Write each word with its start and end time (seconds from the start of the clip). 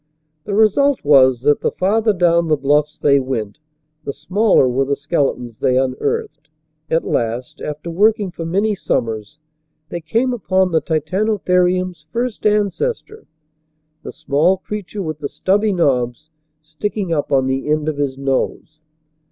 The 0.45 0.55
result 0.55 1.03
was 1.05 1.41
that 1.41 1.61
the 1.61 1.69
farther 1.69 2.11
down 2.11 2.47
the 2.47 2.57
bluffs 2.57 2.97
they 2.97 3.19
went 3.19 3.59
the 4.03 4.11
smaller 4.11 4.67
were 4.67 4.83
the 4.85 4.95
skeletons 4.95 5.59
they 5.59 5.77
unearthed. 5.77 6.49
At 6.89 7.03
last, 7.05 7.61
after 7.61 7.91
work 7.91 8.19
ing 8.19 8.31
for 8.31 8.43
many 8.43 8.73
summers, 8.73 9.37
they 9.89 10.01
came 10.01 10.33
upon 10.33 10.71
the 10.71 10.81
Titano 10.81 11.37
therium's 11.39 12.07
first 12.11 12.47
ancestor, 12.47 13.27
the 14.01 14.11
small 14.11 14.57
creature 14.57 15.03
with 15.03 15.19
the 15.19 15.29
stubby 15.29 15.71
knobs 15.71 16.31
sticking 16.63 17.13
up 17.13 17.31
on 17.31 17.45
the 17.45 17.69
end 17.69 17.87
of 17.87 17.97
his 17.97 18.17
nose 18.17 18.81